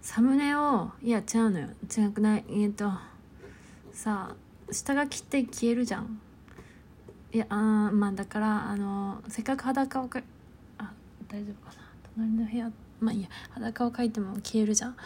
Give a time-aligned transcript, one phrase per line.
[0.00, 1.68] サムネをいや違うのよ。
[1.84, 2.44] 違くない？
[2.48, 2.90] えっ、と
[3.92, 6.20] さあ下書きって消えるじゃん。
[7.32, 10.22] いやあまあだからあのせっかく裸をか
[10.78, 10.92] あ
[11.28, 11.82] 大丈夫かな？
[12.14, 13.28] 隣の部屋まあいいや。
[13.50, 14.96] 裸を描いても消えるじゃん。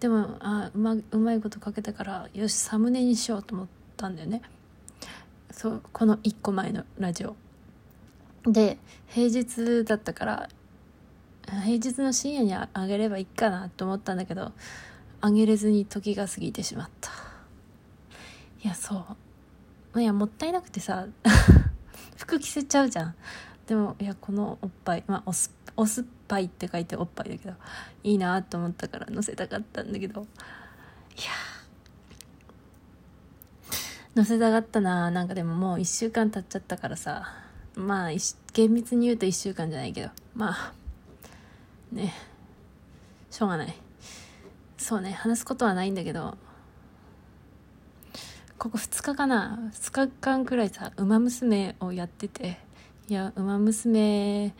[0.00, 3.66] でもあうまうまいこと書けたからよしサムネにしようと思っ
[3.96, 4.42] たんだよね。
[5.50, 7.36] そうこの1個前のラジオ。
[8.46, 8.78] で
[9.08, 10.48] 平日だったから
[11.48, 14.52] 平日の深夜にあげればいいかなと思ったんだけど
[15.20, 17.10] あげれずに時が過ぎてしまった。
[18.62, 19.06] いやそ
[19.94, 20.00] う。
[20.00, 21.06] いやもったいなくてさ
[22.16, 23.14] 服着せちゃうじゃん。
[23.66, 27.54] でもいやこのおっぱいまあおすおすっぱいって書いておっぱいだけど
[28.04, 30.22] いいなと思ったから載せたかったんだけど。
[30.22, 30.26] いや
[34.14, 35.10] 載せたかったな。
[35.10, 37.32] なんかでももう1週間経っちゃったからさ。
[37.74, 38.10] まあ
[38.54, 40.10] 厳密に言うと1週間じゃないけど。
[40.34, 40.72] まあ
[41.92, 42.12] ね。
[43.30, 43.74] しょうがない。
[44.78, 46.36] そうね話すことはないんだけど
[48.58, 49.70] ここ2日かな。
[49.72, 52.58] 2日間くらいさ「ウマ娘」をやってて
[53.08, 54.54] いや「ウマ娘」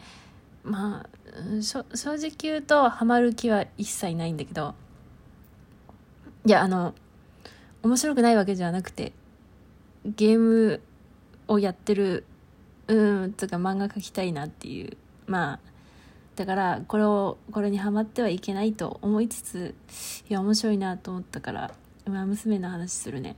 [0.65, 4.75] まあ正直言うとハマる気は一切ないんだけど
[6.45, 6.95] いやあの
[7.83, 9.13] 面白くないわけじゃなくて
[10.05, 10.81] ゲーム
[11.49, 12.25] をやってる
[12.89, 15.61] うんつうか漫画描きたいなっていうまあ
[16.37, 19.75] だからこれをこれにハマってはいけないと思いつつ
[20.29, 21.73] いや面白いなと思ったから
[22.07, 23.37] 「ウマ娘」の話するね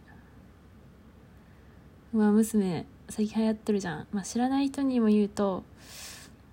[2.13, 5.63] 「ウマ娘」最近流行ってるじゃん、まあ、知らない人にも言うと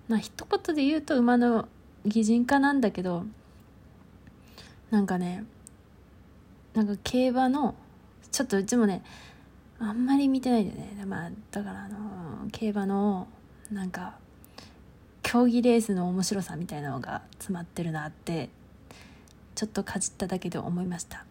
[0.08, 1.68] まあ一言で言うと馬の
[2.06, 3.26] 擬人化なんだけど
[4.90, 5.44] なんかね
[6.74, 7.74] なんか競馬の
[8.30, 9.02] ちょっとうちもね
[9.80, 11.04] あんまり見てないんだよね。
[11.04, 13.26] まあだからあの競馬の
[13.70, 14.18] なんか
[15.26, 18.48] 競技レースの面白さみたいなのが詰まってるなって
[19.56, 21.24] ちょっとかじっただけで思いました。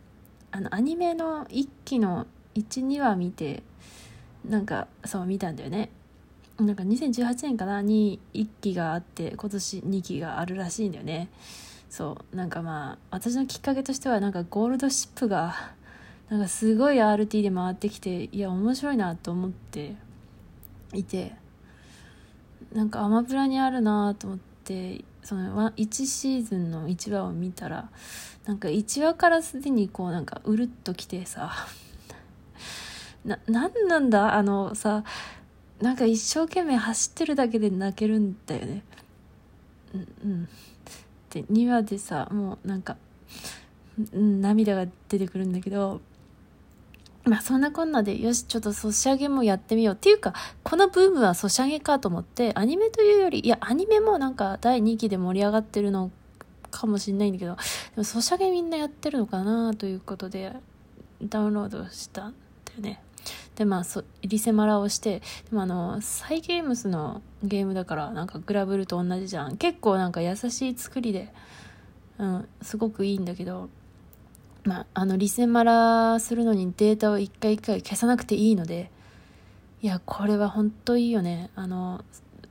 [0.51, 3.63] あのアニメの1期の12話見て
[4.43, 5.91] なんかそう見たんだよね。
[6.59, 11.29] なんか2018年かなに1期があって今年2期があるらしいんだよね。
[11.89, 15.55] そうなんかまあ私のきっかけとしてはなんかゴールドシップが
[16.27, 19.95] なんかすごい RT で回ってきていや面白いなと思って
[20.93, 21.33] いて
[22.73, 27.89] なんかアマプラにあるなと思ってその1シーズンの1話を見たら
[28.45, 31.51] なんか1話からすでにこうなんかうるっときてさ
[33.25, 34.35] ななんなんだ？
[34.35, 35.03] あのさ
[35.81, 38.83] なんか一生懸命走ってるだけで泣けるんだよね。
[39.93, 40.47] うんうん。
[41.31, 42.95] で2話でさもうなんか、
[44.13, 46.01] 涙が出てくるんだけど
[47.25, 49.95] まあそんなこんなで、よし、ちょっとソシャゲもやってみよう。
[49.95, 56.11] っていうか、このブームはソシャゲかと思って、アニメというより、いや、アニメもなんか第2期で盛り上がってるの
[56.69, 57.61] かもしんないんだけど、で
[57.97, 60.53] もソシャゲみんなやってるのかなということで、
[61.23, 63.01] ダウンロードしたんだよね。
[63.55, 69.57] で、まあ、そリセマラをして、でもあの、サイゲームスのゲームだから、なんかグラブルと同じじゃん。
[69.57, 71.33] 結構なんか優しい作りで、
[72.19, 73.69] うん、すごくいいんだけど、
[74.65, 78.89] まあ、あの、リセマラするのにデータを一回一回消さなくていいので、
[79.83, 81.51] いや、これは本当いいよね。
[81.55, 82.03] あの、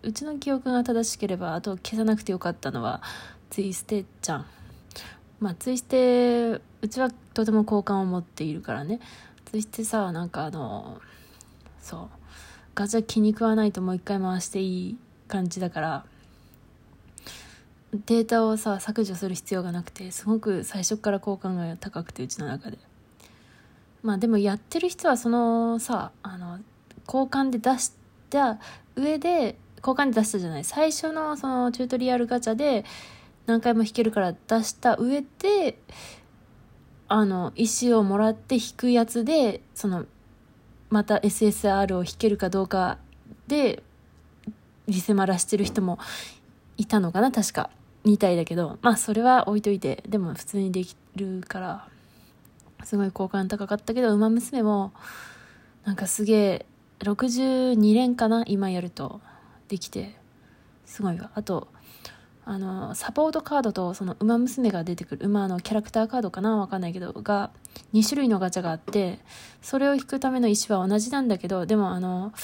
[0.03, 3.03] うちの記憶が正しければ、あと消さなくてよかったのは、
[3.51, 4.47] ツイステちゃん。
[5.41, 9.01] まあ、ツイステ、うちはとても好感を持っているからね。
[9.47, 11.01] ツイステさ、なんかあの、
[11.81, 12.09] そう、
[12.77, 16.05] ガチャ気に食わないともう一回回していい感じだから、
[18.07, 22.79] データをさ削除する必要がなくてすごく最初から好感が高くてうちの中で。
[24.03, 26.59] まあでもやってる人はそのさあの
[27.07, 27.93] 交換で出し
[28.29, 28.59] た
[28.97, 30.65] 上で交換で出したじゃない。
[30.65, 32.85] 最初のそのチュートリアルガチャで
[33.47, 35.79] 何回も引けるから出した上で
[37.09, 40.05] あの石をもらって引くやつでその
[40.91, 42.99] また SSR を引けるかどうか
[43.47, 43.83] で
[44.87, 45.99] リセマラしてる人も
[46.77, 47.71] いたのかな確か。
[48.05, 51.89] みたいだけどまあそれは置いといてでも普通にできるから
[52.85, 54.93] すごい好感高かったけど「ウマ娘」も
[55.85, 56.67] なんかすげえ
[57.01, 59.21] 62連かな今やると
[59.69, 60.17] できて
[60.87, 61.31] すごいわ。
[61.35, 61.69] あと
[62.47, 67.51] あのサポートカードとその馬娘が出てくる馬のキャラクターカードかなわかんないけどが
[67.95, 69.19] 2種類のガチャがあって
[69.63, 72.35] それを引くための石は同じなんだけどでもあの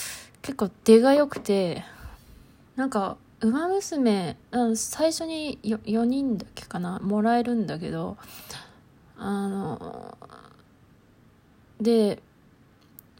[0.40, 1.84] 結構出が良くて
[2.76, 4.36] なんか馬娘
[4.74, 8.16] 最初に 4, 4人だけかなもらえるんだけど
[9.16, 10.18] あの
[11.80, 12.22] で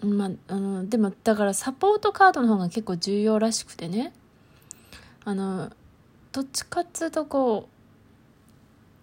[0.03, 4.13] まあ、あのでもだからサポートカードの方が結構重要らしくてね。
[5.25, 5.71] あの
[6.33, 7.69] どっちかっつうとこ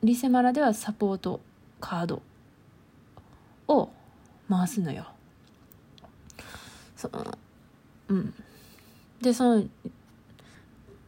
[0.01, 1.39] うリセマラではサポート
[1.79, 2.21] カード
[3.67, 3.89] を
[4.49, 5.05] 回すのよ。
[6.95, 7.37] その
[8.07, 8.33] うん。
[9.21, 9.63] でその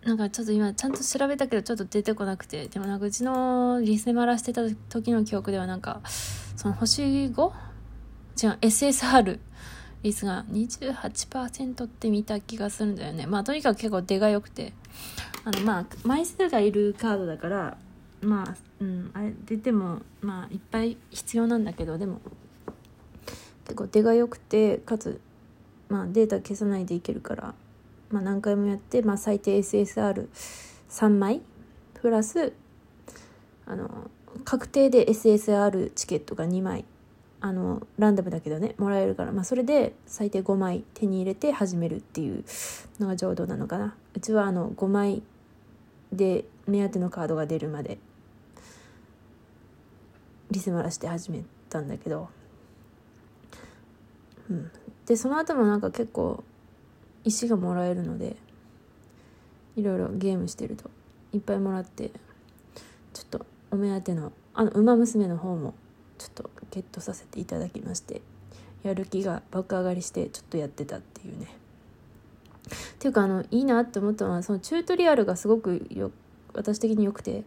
[0.09, 6.01] なんかちょっと今ちゃんと調べたけどちょっと出てこなくてでもなんかうちのリセマラしてた時の記憶ではなんか
[6.55, 7.27] その星 5?
[7.31, 9.39] 違う SSR
[10.01, 13.27] 率が28%って見た気がするんだよね。
[13.27, 14.73] まあとにかく結構出が良くて。
[15.45, 17.77] あのまあ枚数がいるカードだから
[18.21, 22.19] まあうんあれ出てもまあいっぱい必要なんだけどでも
[23.65, 25.21] 結構出が良くてかつ
[25.87, 27.53] まあデータ消さないでいけるから。
[28.11, 31.41] まあ何回もやって、まあ、最低 SSR3 枚。
[31.93, 32.53] プラス
[33.65, 34.09] あの
[34.45, 36.85] 確定で SSR チケットが2枚。
[37.41, 42.43] あのランダムだけどねもらえるから、まあ、それで最低5枚手に入れて始めるっていう
[42.99, 43.95] のが上等なのかな。
[44.13, 45.23] うちはあの5枚
[46.11, 47.97] で目当てのカードが出るまで
[50.51, 52.29] リスマラして始めたんだけど、
[54.49, 54.71] うん、
[55.05, 56.43] でその後もなんか結構
[57.23, 58.35] 石がもらえるので
[59.75, 60.89] いろいろゲームしてると
[61.33, 62.11] いっぱいもらって
[63.13, 65.73] ちょっとお目当てのあの「ウマ娘」の方も
[66.17, 68.21] ちょっとゲットさせていただきまして
[68.83, 71.47] やる気が爆上がりしてちょっとやってたっていうね。
[71.47, 76.11] っていうかあのいいなって思ったのはそのチュートリアルがすごくよ
[76.53, 77.43] 私的に良くて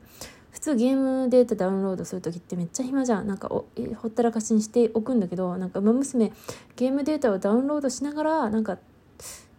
[0.50, 3.26] 普通ゲームデータダウンロードする時ってめっちゃ暇じゃん。
[3.26, 3.66] なんかお
[3.96, 6.32] ほったらかしにしておくんだけどなんか「ウマ娘」
[6.76, 8.78] ゲームデータをダウンロードしながらなんか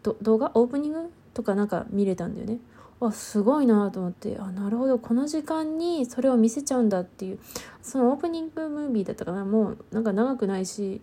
[0.04, 0.52] 動画？
[0.54, 2.60] オープニングとかなんか見れたんだよね。
[3.00, 4.38] あすごいなと思って。
[4.40, 5.00] あなるほど。
[5.00, 7.40] この時間にそれを見せちゃうんだっていう。
[7.82, 9.44] そのオープニングムービーだったかな。
[9.44, 11.02] もうなんか長くないし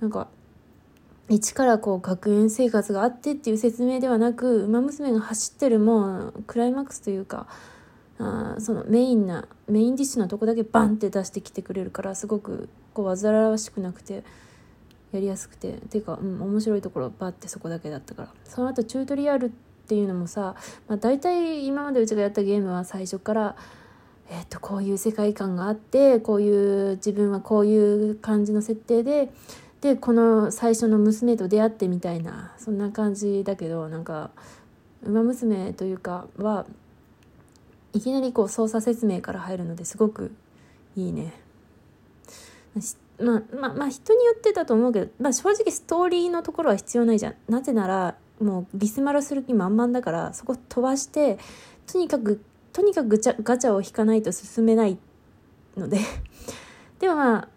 [0.00, 0.28] なんか
[1.28, 7.48] 一からこう学園生活があってっていう説明ではなく「ウマ娘」が走ってるもうクライマックスというか
[8.20, 14.22] あそのメインなメインディッシュなとこだけバンって出してきてくれるからすごくこう煩わしくなくて。
[15.12, 19.50] やりやすくてていうか、うん、面白いところバッてそこだけだったからその後チュートリアルっ
[19.88, 20.56] ていうのもさ、
[20.88, 23.56] まあ、大体今までうちがやったゲームは最初から
[24.28, 29.30] えー、とこういう世界観があってこういう自分はこういう感じの設定で
[29.80, 34.30] でこの最初の娘と出会ってみたいなそんな感じだけどなんか
[35.04, 36.66] 「ウマ娘」というかは
[37.92, 40.32] いきなりこう操作説明から入るのですごく
[40.96, 41.32] いいね。
[43.18, 47.34] まあまあまあ人によってだと思うけど、まあ、正直ストーリーのところは必要ないじゃん。
[47.48, 51.38] なぜならもうリスマラする気満々だからそこ飛ばして
[51.86, 52.42] とにかく
[52.72, 54.98] とにかくガチャガチャを引かないと進めない
[55.76, 55.98] ので
[57.00, 57.48] でもまあ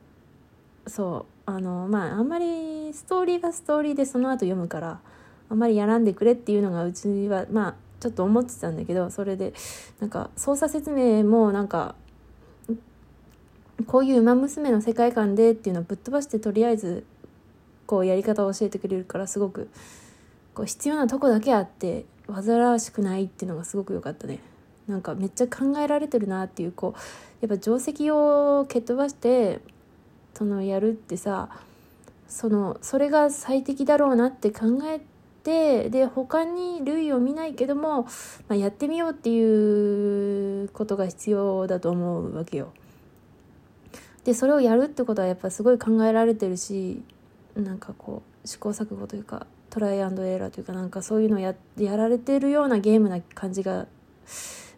[0.88, 5.02] そうあのまああんまりストーリーはストーリーでその後読むから
[5.50, 9.54] あんまりやらんでくれっていうのがうちはまあちょっと思ってたんだけどそれで
[10.00, 11.96] なんか操作説明もなんか
[13.86, 17.04] こういう「ウマ娘」の世界観でっていうのをぶっ飛ばしてとりあえず
[17.86, 19.70] こうやり方を教えてくれるからすごく
[20.54, 24.40] こう必要なとこだけあって煩わしくないっていうのがすごく良かったね
[24.88, 29.60] なんかめっちゃ考えられてるなっていうこうやっぱ定石を蹴っ飛ばして
[30.34, 31.50] そのやるってさ
[32.28, 35.02] そのそれが最適だろうなって考え
[35.44, 38.10] てで他に類を見ないけども、ま
[38.50, 42.72] あ、やってみようっていうことが必要だと思うわけよ。
[44.30, 47.02] でそれをやるってことはやっぱすごい考えられてるし
[47.56, 53.88] なんかこう試行錯誤というかトライアンドエラーというかなんかそういうのややられてるようなゲームな感じが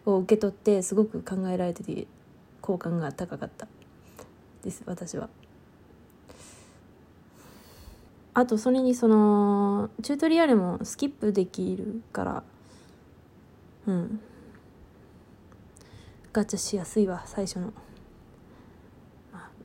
[0.06, 2.06] を受け取ってすごく考えられてて
[2.62, 3.68] 好感が高かった
[4.64, 5.28] です私は。
[8.32, 12.42] あとそれにそのチュートリアルもスキップできるから
[13.86, 14.20] うん
[16.32, 17.74] ガチャしやすいわ最初の。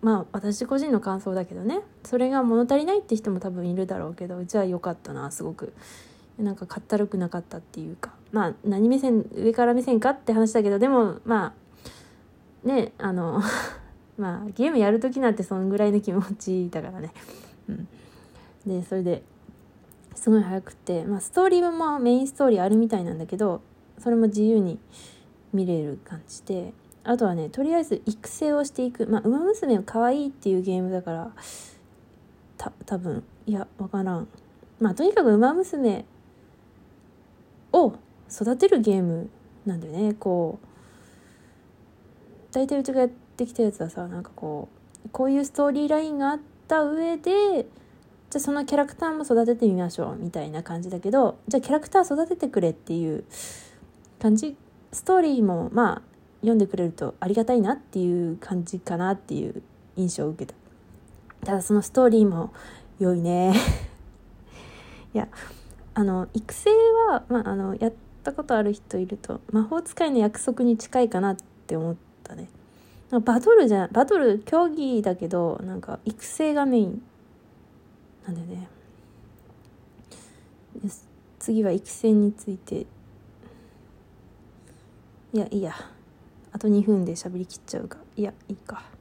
[0.02, 1.82] まあ私個人の感想だけどね。
[2.04, 5.74] それが物足りないって人も多分いるだろうけどうちは良かったなすごく。
[6.38, 8.14] なんかかったるくなかったっていうか。
[8.32, 11.54] まあ何目線上から目線かって話だけどでもま
[12.66, 13.42] あねあの
[14.18, 17.12] まあゲームやる時なんてそんぐらいの気持ちだからね。
[17.70, 17.88] うん。
[18.66, 19.24] でそれで
[20.16, 23.62] すごい早くて、まあ、ストーリーもメインストーリーあるみたいなんだけど
[24.00, 24.80] それも自由に
[25.54, 26.74] 見れる感じで。
[27.08, 29.08] あとはねとりあえず育成をしていく。
[29.08, 31.32] まあ「ウマ娘」は可愛いっていうゲームだから
[32.58, 34.28] た多分いや分からん。
[34.80, 36.06] まあとにかく「ウマ娘」
[37.74, 37.94] を
[38.30, 39.30] 育てるゲーム
[39.66, 40.14] なんだよね。
[40.14, 40.68] こう
[42.54, 44.68] 大体うちがやってきたやつはさなんかこ
[45.06, 47.32] うこういうストーリーラインがあった上で
[48.30, 53.24] じゃあそのキャラクターも育ててみましょうみたいな感じだけどじゃあキャラクター育ててくれっていう
[54.20, 54.58] 感じ。
[54.92, 59.62] ストーリーもまあ読んでくれるとありがたいなっていう感じかなっていう
[59.96, 60.58] 印象を受けた。
[61.46, 62.54] ただそのストーリーも
[63.00, 63.54] 良いね。
[65.14, 65.28] いや
[65.94, 66.70] あの育成
[67.10, 72.50] は、まあ、あのやったことある人いると魔法使いの約束に近いかなって思ったね。
[73.24, 77.02] バトルじゃバトル競技だけどなんか育成がメイン
[78.26, 78.68] なんでね
[81.40, 82.86] 次は育成について。
[85.34, 85.97] いやいいや。
[86.58, 88.97] あと2分で喋りきっちゃうかいやいいか。